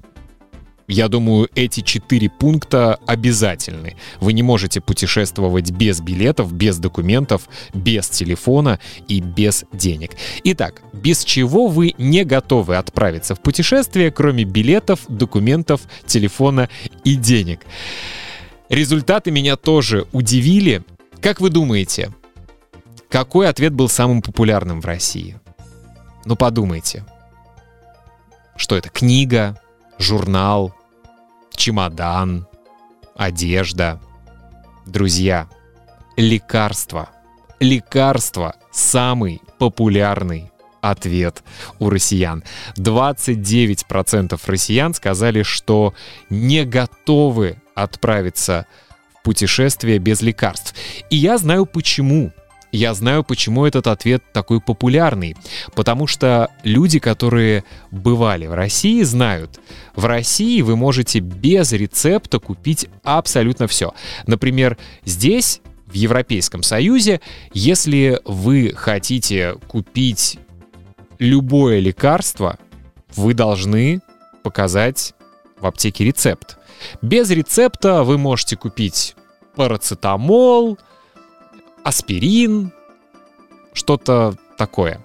я 0.86 1.08
думаю, 1.08 1.48
эти 1.54 1.80
четыре 1.80 2.28
пункта 2.28 2.98
обязательны. 3.06 3.96
Вы 4.20 4.32
не 4.34 4.42
можете 4.42 4.80
путешествовать 4.80 5.70
без 5.70 6.00
билетов, 6.00 6.52
без 6.52 6.78
документов, 6.78 7.48
без 7.72 8.08
телефона 8.08 8.78
и 9.08 9.20
без 9.20 9.64
денег. 9.72 10.12
Итак, 10.44 10.82
без 10.92 11.24
чего 11.24 11.68
вы 11.68 11.94
не 11.96 12.24
готовы 12.24 12.76
отправиться 12.76 13.34
в 13.34 13.40
путешествие, 13.40 14.10
кроме 14.10 14.44
билетов, 14.44 15.00
документов, 15.08 15.82
телефона 16.06 16.68
и 17.02 17.14
денег? 17.14 17.60
Результаты 18.68 19.30
меня 19.30 19.56
тоже 19.56 20.06
удивили. 20.12 20.82
Как 21.20 21.40
вы 21.40 21.48
думаете, 21.48 22.12
какой 23.08 23.48
ответ 23.48 23.72
был 23.72 23.88
самым 23.88 24.20
популярным 24.20 24.80
в 24.80 24.86
России? 24.86 25.38
Ну 26.26 26.36
подумайте. 26.36 27.04
Что 28.56 28.76
это? 28.76 28.88
Книга, 28.88 29.58
журнал, 29.98 30.74
чемодан, 31.54 32.46
одежда. 33.14 34.00
Друзья, 34.86 35.48
лекарства. 36.16 37.10
Лекарства– 37.60 38.56
самый 38.72 39.40
популярный 39.58 40.50
ответ 40.80 41.42
у 41.78 41.88
россиян. 41.88 42.44
29% 42.76 44.38
россиян 44.46 44.92
сказали, 44.94 45.42
что 45.42 45.94
не 46.28 46.64
готовы 46.64 47.56
отправиться 47.74 48.66
в 49.14 49.22
путешествие 49.22 49.98
без 49.98 50.20
лекарств. 50.20 50.74
И 51.08 51.16
я 51.16 51.38
знаю 51.38 51.64
почему. 51.66 52.32
Я 52.76 52.92
знаю, 52.94 53.22
почему 53.22 53.66
этот 53.66 53.86
ответ 53.86 54.22
такой 54.32 54.60
популярный. 54.60 55.36
Потому 55.74 56.06
что 56.06 56.50
люди, 56.62 56.98
которые 56.98 57.64
бывали 57.90 58.46
в 58.46 58.54
России, 58.54 59.02
знают, 59.02 59.60
в 59.94 60.04
России 60.06 60.60
вы 60.62 60.76
можете 60.76 61.20
без 61.20 61.72
рецепта 61.72 62.40
купить 62.40 62.88
абсолютно 63.04 63.68
все. 63.68 63.94
Например, 64.26 64.76
здесь 65.04 65.60
в 65.86 65.94
Европейском 65.94 66.64
Союзе, 66.64 67.20
если 67.52 68.20
вы 68.24 68.72
хотите 68.74 69.54
купить 69.68 70.38
любое 71.20 71.78
лекарство, 71.78 72.58
вы 73.14 73.34
должны 73.34 74.00
показать 74.42 75.14
в 75.60 75.66
аптеке 75.66 76.04
рецепт. 76.04 76.58
Без 77.00 77.30
рецепта 77.30 78.02
вы 78.02 78.18
можете 78.18 78.56
купить 78.56 79.14
парацетамол, 79.54 80.76
аспирин, 81.84 82.72
что-то 83.72 84.36
такое. 84.58 85.04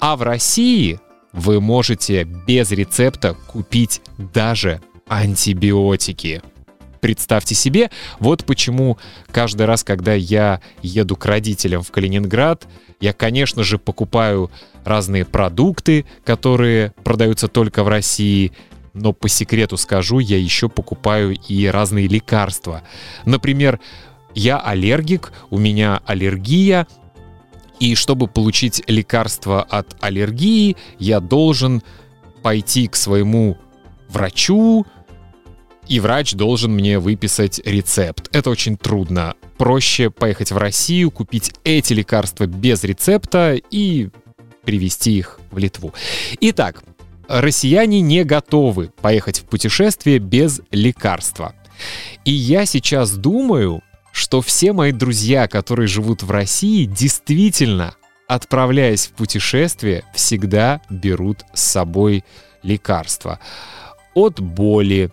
А 0.00 0.16
в 0.16 0.22
России 0.22 0.98
вы 1.32 1.60
можете 1.60 2.24
без 2.24 2.70
рецепта 2.70 3.36
купить 3.46 4.00
даже 4.16 4.80
антибиотики. 5.06 6.42
Представьте 7.00 7.54
себе, 7.54 7.90
вот 8.18 8.44
почему 8.44 8.98
каждый 9.30 9.66
раз, 9.66 9.84
когда 9.84 10.14
я 10.14 10.60
еду 10.82 11.14
к 11.14 11.26
родителям 11.26 11.82
в 11.82 11.92
Калининград, 11.92 12.66
я, 13.00 13.12
конечно 13.12 13.62
же, 13.62 13.78
покупаю 13.78 14.50
разные 14.84 15.24
продукты, 15.24 16.06
которые 16.24 16.92
продаются 17.04 17.46
только 17.46 17.84
в 17.84 17.88
России, 17.88 18.52
но 18.94 19.12
по 19.12 19.28
секрету 19.28 19.76
скажу, 19.76 20.18
я 20.18 20.38
еще 20.38 20.68
покупаю 20.68 21.36
и 21.48 21.66
разные 21.66 22.08
лекарства. 22.08 22.82
Например, 23.24 23.78
я 24.34 24.58
аллергик, 24.58 25.32
у 25.50 25.58
меня 25.58 26.00
аллергия, 26.06 26.86
и 27.80 27.94
чтобы 27.94 28.26
получить 28.26 28.82
лекарство 28.86 29.62
от 29.62 29.96
аллергии, 30.00 30.76
я 30.98 31.20
должен 31.20 31.82
пойти 32.42 32.88
к 32.88 32.96
своему 32.96 33.56
врачу, 34.08 34.86
и 35.86 36.00
врач 36.00 36.34
должен 36.34 36.72
мне 36.72 36.98
выписать 36.98 37.60
рецепт. 37.64 38.28
Это 38.32 38.50
очень 38.50 38.76
трудно. 38.76 39.34
Проще 39.56 40.10
поехать 40.10 40.52
в 40.52 40.58
Россию, 40.58 41.10
купить 41.10 41.52
эти 41.64 41.94
лекарства 41.94 42.46
без 42.46 42.84
рецепта 42.84 43.54
и 43.70 44.10
привезти 44.64 45.18
их 45.18 45.40
в 45.50 45.58
Литву. 45.58 45.94
Итак, 46.40 46.84
россияне 47.26 48.00
не 48.00 48.24
готовы 48.24 48.90
поехать 49.00 49.40
в 49.40 49.44
путешествие 49.44 50.18
без 50.18 50.60
лекарства. 50.70 51.54
И 52.24 52.32
я 52.32 52.66
сейчас 52.66 53.12
думаю, 53.12 53.82
что 54.18 54.40
все 54.40 54.72
мои 54.72 54.92
друзья, 54.92 55.46
которые 55.46 55.86
живут 55.86 56.22
в 56.22 56.30
России, 56.30 56.84
действительно, 56.84 57.94
отправляясь 58.26 59.06
в 59.06 59.12
путешествие, 59.12 60.04
всегда 60.12 60.80
берут 60.90 61.44
с 61.54 61.62
собой 61.62 62.24
лекарства. 62.62 63.38
От 64.14 64.40
боли, 64.40 65.12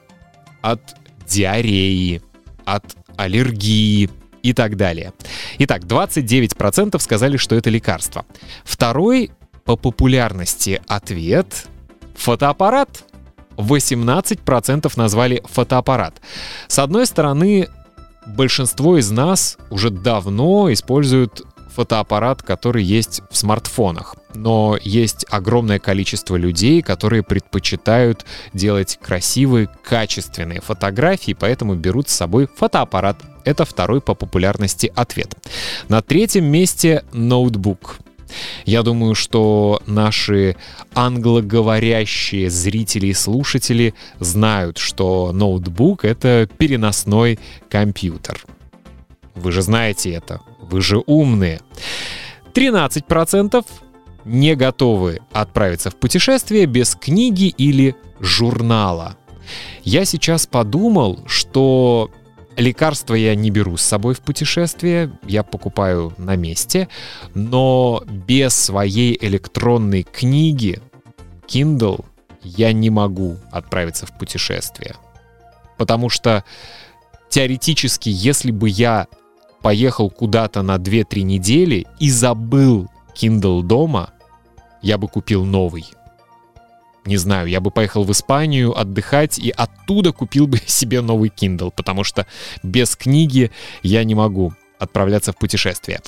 от 0.62 0.81
диареи, 1.27 2.21
от 2.65 2.95
аллергии 3.15 4.09
и 4.41 4.53
так 4.53 4.75
далее. 4.75 5.13
Итак, 5.59 5.83
29% 5.83 7.00
сказали, 7.00 7.38
что 7.38 7.55
это 7.55 7.69
лекарство. 7.69 8.25
Второй 8.63 9.31
по 9.65 9.75
популярности 9.75 10.81
ответ— 10.88 11.67
фотоаппарат. 12.15 13.03
18% 13.57 14.97
назвали 14.97 15.43
фотоаппарат. 15.45 16.21
С 16.67 16.79
одной 16.79 17.05
стороны, 17.05 17.69
большинство 18.25 18.98
из 18.98 19.12
нас 19.12 19.58
уже 19.70 19.89
давно 19.89 20.72
используют 20.72 21.44
фотоаппарат, 21.75 22.41
который 22.41 22.84
есть 22.84 23.22
в 23.29 23.38
смартфонах. 23.38 24.15
Но 24.34 24.77
есть 24.82 25.25
огромное 25.29 25.79
количество 25.79 26.36
людей, 26.36 26.82
которые 26.82 27.22
предпочитают 27.22 28.25
делать 28.53 28.98
красивые, 29.01 29.70
качественные 29.84 30.61
фотографии, 30.61 31.35
поэтому 31.38 31.75
берут 31.75 32.09
с 32.09 32.16
собой 32.16 32.48
фотоаппарат. 32.48 33.18
Это 33.44 33.66
второй 33.66 34.01
по 34.01 34.16
популярности 34.16 34.92
ответ. 34.96 35.35
На 35.90 36.01
третьем 36.01 36.46
месте 36.46 37.03
ноутбук. 37.14 37.98
Я 38.66 38.83
думаю, 38.83 39.16
что 39.16 39.81
наши 39.85 40.55
англоговорящие 40.94 42.50
зрители 42.50 43.07
и 43.07 43.14
слушатели 43.14 43.94
знают, 44.20 44.77
что 44.77 45.31
ноутбук— 45.31 46.03
это 46.05 46.50
переносной 46.57 47.40
компьютер. 47.70 48.44
Вы 49.35 49.51
же 49.51 49.61
знаете 49.61 50.11
это, 50.11 50.42
вы 50.61 50.81
же 50.81 51.01
умные. 51.05 51.61
13% 52.53 53.66
не 54.24 54.55
готовы 54.55 55.20
отправиться 55.31 55.92
в 55.92 55.96
путешествие 55.96 56.66
без 56.66 56.96
книги 56.96 57.48
или 57.48 57.96
журнала. 58.20 59.18
Я 59.83 60.05
сейчас 60.05 60.48
подумал, 60.48 61.20
что 61.27 62.09
Лекарства 62.57 63.15
я 63.15 63.35
не 63.35 63.50
беру 63.50 63.75
с 63.75 63.81
собой 63.81 64.13
в 64.13 64.22
путешествие, 64.22 65.11
я 65.27 65.44
покупаю 65.44 66.13
на 66.18 66.35
месте, 66.35 66.87
но 67.33 68.01
без 68.07 68.55
своей 68.55 69.18
электронной 69.20 70.03
книги 70.03 70.81
Kindle 71.48 72.05
я 72.41 72.72
не 72.72 72.89
могу 72.89 73.37
отправиться 73.51 74.05
в 74.05 74.18
путешествие. 74.18 74.96
Потому 75.77 76.09
что 76.09 76.46
теоретически, 77.29 78.09
если 78.09 78.51
бы 78.51 78.70
я 78.70 79.07
поехал 79.61 80.09
куда-то 80.09 80.61
на 80.61 80.77
2-3 80.77 81.24
недели 81.24 81.87
и 82.00 82.09
забыл 82.09 82.87
Kindle 83.15 83.63
дома, 83.63 84.11
я 84.81 84.98
бы 84.98 85.09
купил 85.09 85.44
новый 85.44 85.85
не 87.05 87.18
знаю, 87.18 87.48
я 87.48 87.59
бы 87.59 87.72
поехал 87.72 88.03
в 88.03 88.11
Испанию 88.11 88.77
отдыхать 88.77 89.39
и 89.39 89.50
оттуда 89.50 90.11
купил 90.11 90.48
бы 90.48 90.59
себе 90.65 91.01
новый 91.01 91.29
Kindle, 91.29 91.72
потому 91.75 92.03
что 92.03 92.25
без 92.63 92.96
книги 92.96 93.51
я 93.83 94.03
не 94.03 94.15
могу 94.15 94.53
отправляться 94.77 95.31
в 95.31 95.37
путешествие. 95.37 96.01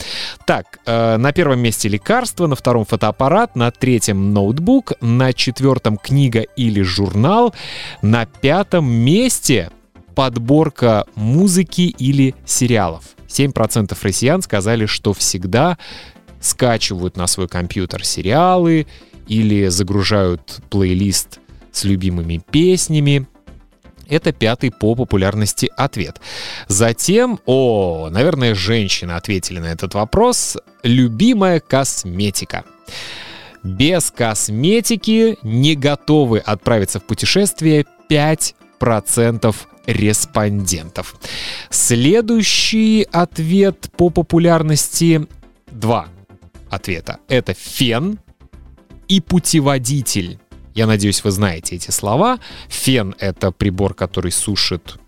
Так, 0.46 0.80
э, 0.86 1.18
на 1.18 1.32
первом 1.32 1.60
месте 1.60 1.88
лекарства, 1.88 2.48
на 2.48 2.56
втором 2.56 2.86
фотоаппарат, 2.86 3.56
на 3.56 3.72
третьем 3.72 4.34
ноутбук, 4.34 4.94
на 5.02 5.34
четвертом 5.34 5.98
книга 5.98 6.42
или 6.42 6.82
журнал, 6.82 7.56
на 8.02 8.26
пятом 8.26 8.92
месте 8.92 9.72
подборка 10.16 11.06
музыки 11.16 11.94
или 11.98 12.36
сериалов. 12.46 13.04
7% 13.28 13.98
россиян 14.02 14.42
сказали, 14.42 14.86
что 14.86 15.14
всегда 15.14 15.78
скачивают 16.40 17.18
на 17.18 17.28
свой 17.28 17.48
компьютер 17.48 18.06
сериалы 18.06 18.88
или 19.28 19.68
загружают 19.68 20.60
плейлист 20.70 21.40
с 21.72 21.84
любимыми 21.84 22.42
песнями. 22.52 23.28
Это 24.10 24.32
пятый 24.32 24.72
по 24.72 24.96
популярности 24.96 25.70
ответ. 25.76 26.22
Затем, 26.68 27.40
о, 27.46 28.10
наверное, 28.10 28.56
женщины 28.56 29.12
ответили 29.12 29.60
на 29.60 29.68
этот 29.68 29.94
вопрос. 29.94 30.58
Любимая 30.84 31.60
косметика. 31.60 32.64
Без 33.64 34.12
косметики 34.12 35.38
не 35.44 35.76
готовы 35.76 36.40
отправиться 36.40 37.00
в 37.00 37.04
путешествие 37.04 37.86
5% 38.10 39.56
респондентов. 39.88 41.16
Следующий 41.70 43.08
ответ 43.12 43.90
по 43.98 44.10
популярности 44.10 45.28
два 45.72 46.08
ответа. 46.70 47.20
Это 47.28 47.54
фен, 47.54 48.20
и 49.08 49.22
путеводитель. 49.22 50.40
Я 50.74 50.86
надеюсь, 50.86 51.24
вы 51.24 51.32
знаете 51.32 51.76
эти 51.76 51.92
слова. 51.92 52.40
Фен— 52.68 53.16
это 53.20 53.52
прибор, 53.52 53.94
который 53.94 54.32
сушит 54.32 55.00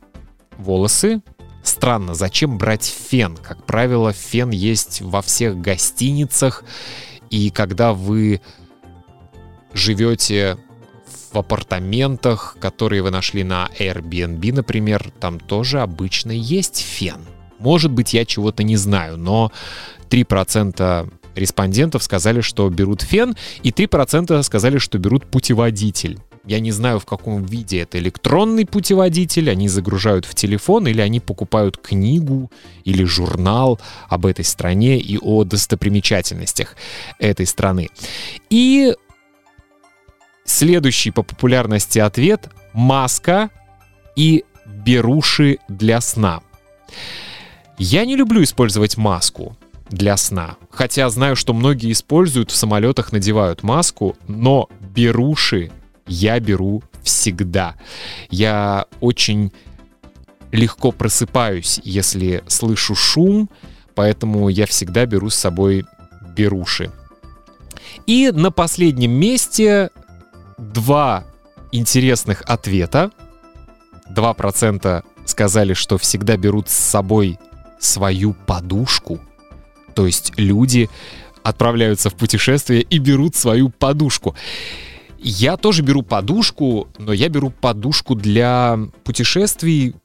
волосы. 0.58 1.22
Странно, 1.64 2.16
зачем 2.16 2.58
брать 2.58 2.86
фен? 2.86 3.38
Как 3.38 3.66
правило, 3.66 4.12
фен 4.12 4.50
есть 4.50 5.02
во 5.02 5.22
всех 5.22 5.60
гостиницах. 5.62 6.64
И 7.30 7.52
когда 7.52 7.94
вы 7.94 8.42
живете 9.74 10.58
в 11.32 11.38
апартаментах, 11.38 12.58
которые 12.60 13.04
вы 13.04 13.12
нашли 13.12 13.44
на 13.44 13.70
Airbnb, 13.78 14.54
например, 14.54 15.12
там 15.20 15.40
тоже 15.40 15.82
обычно 15.82 16.32
есть 16.32 16.80
фен. 16.80 17.20
Может 17.60 17.92
быть, 17.92 18.14
я 18.14 18.26
чего-то 18.26 18.64
не 18.64 18.78
знаю, 18.78 19.18
но 19.18 19.52
3% 20.10 21.14
респондентов 21.40 22.04
сказали, 22.04 22.42
что 22.42 22.70
берут 22.70 23.02
фен, 23.02 23.36
и 23.64 23.72
3% 23.72 24.42
сказали, 24.44 24.78
что 24.78 24.98
берут 24.98 25.26
путеводитель. 25.26 26.20
Я 26.46 26.60
не 26.60 26.72
знаю, 26.72 27.00
в 27.00 27.06
каком 27.06 27.44
виде 27.44 27.82
это 27.82 28.00
электронный 28.00 28.66
путеводитель, 28.66 29.52
они 29.52 29.68
загружают 29.68 30.26
в 30.26 30.34
телефон 30.34 30.88
или 30.88 31.02
они 31.02 31.20
покупают 31.20 31.78
книгу 31.78 32.52
или 32.86 33.04
журнал 33.04 33.80
об 34.08 34.26
этой 34.26 34.46
стране 34.46 35.00
и 35.00 35.18
о 35.18 35.44
достопримечательностях 35.44 36.76
этой 37.20 37.46
страны. 37.46 37.90
И 38.50 38.96
следующий 40.46 41.12
по 41.12 41.24
популярности 41.24 42.00
ответ— 42.00 42.50
маска 42.74 43.50
и 44.16 44.44
беруши 44.66 45.60
для 45.68 46.02
сна. 46.02 46.42
Я 47.78 48.06
не 48.06 48.16
люблю 48.16 48.44
использовать 48.44 48.98
маску. 48.98 49.56
Для 49.90 50.18
сна. 50.18 50.58
Хотя 50.70 51.10
знаю, 51.10 51.36
что 51.36 51.54
многие 51.54 51.92
используют 51.92 52.52
в 52.52 52.56
самолетах, 52.56 53.12
надевают 53.12 53.64
маску, 53.64 54.16
но 54.28 54.70
беруши 54.80 55.72
я 56.08 56.40
беру 56.40 56.84
всегда. 57.04 57.76
Я 58.30 58.86
очень 59.00 59.52
легко 60.52 60.92
просыпаюсь, 60.92 61.80
если 61.84 62.44
слышу 62.48 62.96
шум, 62.96 63.50
поэтому 63.96 64.50
я 64.50 64.66
всегда 64.66 65.06
беру 65.06 65.30
с 65.30 65.36
собой 65.36 65.86
беруши. 66.36 66.92
И 68.08 68.32
на 68.34 68.52
последнем 68.52 69.12
месте 69.12 69.90
два 70.58 71.26
интересных 71.72 72.42
ответа. 72.46 73.12
2% 74.10 75.04
сказали, 75.26 75.74
что 75.74 75.98
всегда 75.98 76.38
берут 76.38 76.70
с 76.70 76.78
собой 76.78 77.38
свою 77.80 78.34
подушку. 78.34 79.20
То 79.96 80.06
есть 80.06 80.34
люди 80.38 80.90
отправляются 81.44 82.10
в 82.10 82.16
путешествие 82.16 82.82
и 82.82 82.98
берут 83.00 83.36
свою 83.36 83.70
подушку. 83.70 84.36
Я 85.18 85.58
тоже 85.58 85.82
беру 85.82 86.02
подушку, 86.02 86.88
но 86.98 87.12
я 87.12 87.30
беру 87.30 87.50
подушку 87.50 88.16
для 88.16 88.80
путешествий 89.04 89.96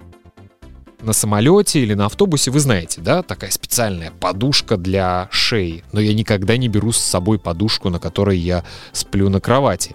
на 1.05 1.13
самолете 1.13 1.81
или 1.81 1.95
на 1.95 2.07
автобусе, 2.07 2.51
вы 2.51 2.61
знаете, 2.61 3.01
да, 3.01 3.23
такая 3.23 3.51
специальная 3.51 4.11
подушка 4.11 4.77
для 4.77 5.29
шеи. 5.31 5.85
Но 5.93 6.01
я 6.01 6.15
никогда 6.15 6.57
не 6.57 6.69
беру 6.69 6.93
с 6.93 6.99
собой 6.99 7.39
подушку, 7.39 7.91
на 7.91 7.99
которой 7.99 8.39
я 8.39 8.65
сплю 8.93 9.29
на 9.29 9.41
кровати. 9.41 9.95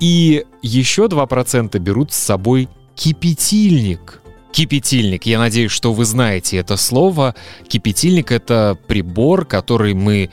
И 0.00 0.46
еще 0.62 1.04
2% 1.04 1.78
берут 1.78 2.12
с 2.12 2.16
собой 2.16 2.68
кипятильник. 2.94 4.19
Кипятильник. 4.52 5.26
Я 5.26 5.38
надеюсь, 5.38 5.70
что 5.70 5.92
вы 5.92 6.04
знаете 6.04 6.56
это 6.56 6.76
слово. 6.76 7.34
Кипятильник— 7.68 8.30
это 8.32 8.78
прибор, 8.88 9.44
который 9.44 9.94
мы 9.94 10.30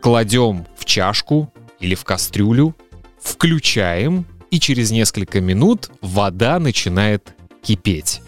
кладем 0.00 0.66
в 0.76 0.84
чашку 0.84 1.52
или 1.80 1.94
в 1.94 2.04
кастрюлю, 2.04 2.74
включаем, 3.20 4.26
и 4.50 4.58
через 4.58 4.90
несколько 4.90 5.40
минут 5.40 5.90
вода 6.00 6.58
начинает 6.58 7.34
кипеть 7.62 8.22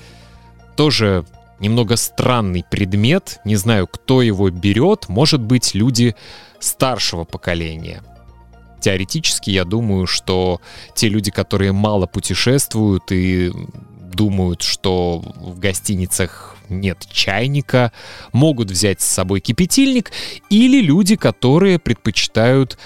тоже 0.81 1.27
немного 1.59 1.97
странный 1.97 2.65
предмет. 2.71 3.39
Не 3.45 3.57
знаю, 3.57 3.87
кто 3.87 4.23
его 4.23 4.49
берет. 4.49 5.11
Может 5.11 5.43
быть, 5.43 5.75
люди 5.75 6.17
старшего 6.59 7.25
поколения. 7.25 8.03
Теоретически, 8.81 9.51
я 9.51 9.67
думаю, 9.67 10.07
что 10.07 10.63
те 10.95 11.11
люди, 11.11 11.31
которые 11.31 11.73
мало 11.73 12.07
путешествуют 12.07 13.13
и 13.13 13.53
думают, 14.11 14.63
что 14.63 15.19
в 15.19 15.59
гостиницах 15.59 16.57
нет 16.69 17.07
чайника, 17.11 17.93
могут 18.33 18.71
взять 18.71 19.01
с 19.01 19.07
собой 19.07 19.41
кипятильник, 19.41 20.13
или 20.51 20.81
люди, 20.81 21.17
которые 21.17 21.79
предпочитают 21.79 22.79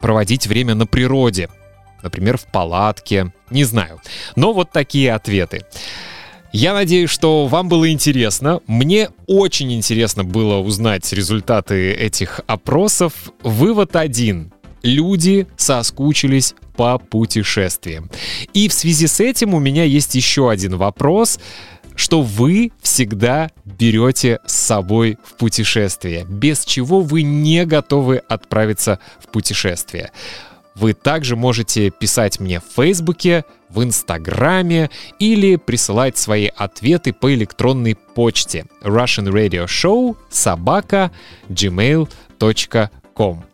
проводить 0.00 0.46
время 0.46 0.74
на 0.74 0.86
природе, 0.86 1.48
например, 2.02 2.38
в 2.38 2.44
палатке, 2.44 3.32
не 3.50 3.64
знаю. 3.64 4.00
Но 4.36 4.52
вот 4.52 4.70
такие 4.70 5.12
ответы. 5.12 5.64
Я 6.52 6.72
надеюсь, 6.72 7.10
что 7.10 7.48
вам 7.48 7.68
было 7.68 7.90
интересно. 7.90 8.60
Мне 8.68 9.08
очень 9.26 9.72
интересно 9.72 10.22
было 10.22 10.58
узнать 10.58 11.12
результаты 11.12 11.92
этих 11.92 12.42
опросов. 12.46 13.12
Вывод 13.42 13.96
один. 13.96 14.52
Люди 14.84 15.48
соскучились 15.56 16.54
по 16.76 16.98
путешествиям. 16.98 18.10
И 18.52 18.68
в 18.68 18.72
связи 18.72 19.08
с 19.08 19.18
этим 19.18 19.54
у 19.54 19.58
меня 19.58 19.82
есть 19.82 20.14
еще 20.14 20.50
один 20.50 20.76
вопрос 20.76 21.40
что 21.96 22.22
вы 22.22 22.72
всегда 22.82 23.50
берете 23.64 24.40
с 24.46 24.54
собой 24.54 25.16
в 25.24 25.36
путешествие, 25.36 26.26
без 26.28 26.64
чего 26.64 27.00
вы 27.00 27.22
не 27.22 27.64
готовы 27.64 28.18
отправиться 28.18 28.98
в 29.20 29.28
путешествие. 29.28 30.10
Вы 30.74 30.92
также 30.92 31.36
можете 31.36 31.90
писать 31.90 32.40
мне 32.40 32.58
в 32.58 32.64
Фейсбуке, 32.74 33.44
в 33.68 33.82
Инстаграме 33.82 34.90
или 35.20 35.56
присылать 35.56 36.18
свои 36.18 36.48
ответы 36.48 37.12
по 37.12 37.32
электронной 37.32 37.94
почте 37.94 38.66
Russian 38.82 39.28
Radio 39.32 39.66
Show 39.66 40.16
собака 40.30 41.12
gmail.com. 41.48 43.44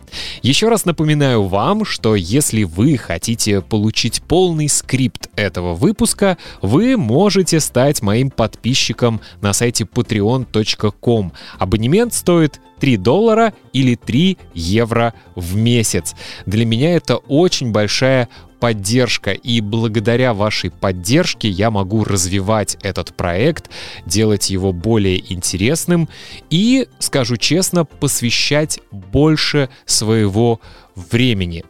Еще 0.42 0.68
раз 0.68 0.84
напоминаю 0.84 1.44
вам, 1.44 1.84
что 1.84 2.14
если 2.14 2.64
вы 2.64 2.96
хотите 2.96 3.60
получить 3.60 4.22
полный 4.22 4.68
скрипт 4.68 5.28
этого 5.36 5.74
выпуска, 5.74 6.38
вы 6.62 6.96
можете 6.96 7.60
стать 7.60 8.02
моим 8.02 8.30
подписчиком 8.30 9.20
на 9.40 9.52
сайте 9.52 9.84
patreon.com. 9.84 11.32
Абонемент 11.58 12.14
стоит 12.14 12.60
3 12.80 12.96
доллара 12.96 13.52
или 13.72 13.94
3 13.94 14.38
евро 14.54 15.14
в 15.36 15.56
месяц. 15.56 16.14
Для 16.46 16.64
меня 16.64 16.94
это 16.94 17.16
очень 17.16 17.72
большая 17.72 18.28
поддержка, 18.60 19.32
и 19.32 19.60
благодаря 19.60 20.34
вашей 20.34 20.70
поддержке 20.70 21.48
я 21.48 21.70
могу 21.70 22.04
развивать 22.04 22.76
этот 22.82 23.14
проект, 23.14 23.70
делать 24.06 24.50
его 24.50 24.72
более 24.72 25.32
интересным 25.32 26.08
и, 26.50 26.86
скажу 26.98 27.36
честно, 27.36 27.84
посвящать 27.84 28.80
больше 28.90 29.70
своего 29.86 30.60
времени. 30.94 31.64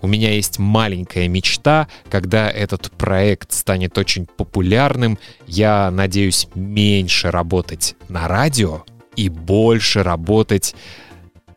У 0.00 0.06
меня 0.06 0.32
есть 0.32 0.58
маленькая 0.58 1.28
мечта, 1.28 1.88
когда 2.10 2.50
этот 2.50 2.90
проект 2.90 3.52
станет 3.52 3.96
очень 3.96 4.26
популярным, 4.26 5.18
я 5.46 5.90
надеюсь 5.90 6.48
меньше 6.54 7.30
работать 7.30 7.94
на 8.08 8.26
радио 8.28 8.84
и 9.14 9.28
больше 9.28 10.02
работать 10.02 10.74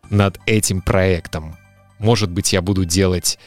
над 0.09 0.39
этим 0.45 0.81
проектом. 0.81 1.55
Может 1.97 2.29
быть, 2.29 2.53
я 2.53 2.61
буду 2.61 2.85
делать 2.85 3.39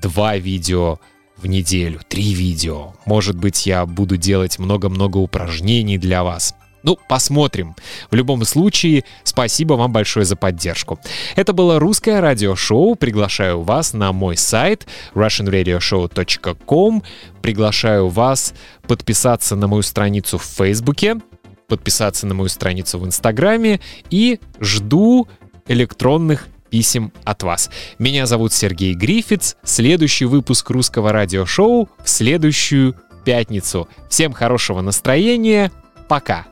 два 0.00 0.36
видео 0.36 0.98
в 1.36 1.46
неделю, 1.46 2.00
три 2.08 2.32
видео. 2.34 2.94
Может 3.04 3.36
быть, 3.36 3.66
я 3.66 3.84
буду 3.86 4.16
делать 4.16 4.58
много-много 4.58 5.18
упражнений 5.18 5.98
для 5.98 6.22
вас. 6.24 6.54
Ну, 6.86 6.96
посмотрим. 7.08 7.74
В 8.12 8.14
любом 8.14 8.44
случае, 8.44 9.02
спасибо 9.24 9.74
вам 9.74 9.92
большое 9.92 10.24
за 10.24 10.36
поддержку. 10.36 11.00
Это 11.34 11.52
было 11.52 11.80
русское 11.80 12.20
радиошоу. 12.20 12.94
Приглашаю 12.94 13.62
вас 13.62 13.92
на 13.92 14.12
мой 14.12 14.36
сайт 14.36 14.86
russianradioshow.com. 15.14 17.02
Приглашаю 17.42 18.08
вас 18.08 18.54
подписаться 18.86 19.56
на 19.56 19.66
мою 19.66 19.82
страницу 19.82 20.38
в 20.38 20.44
Фейсбуке, 20.44 21.16
подписаться 21.66 22.24
на 22.24 22.34
мою 22.34 22.48
страницу 22.48 23.00
в 23.00 23.04
Инстаграме 23.04 23.80
и 24.10 24.38
жду 24.60 25.26
электронных 25.66 26.46
писем 26.70 27.12
от 27.24 27.42
вас. 27.42 27.70
Меня 27.98 28.26
зовут 28.26 28.52
Сергей 28.52 28.94
Грифиц. 28.94 29.56
Следующий 29.62 30.24
выпуск 30.24 30.70
русского 30.70 31.12
радиошоу 31.12 31.88
в 32.02 32.08
следующую 32.08 32.94
пятницу. 33.24 33.88
Всем 34.08 34.32
хорошего 34.32 34.80
настроения. 34.80 35.72
Пока. 36.08 36.46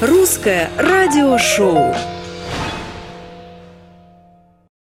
Русское 0.00 0.70
радиошоу. 0.76 2.13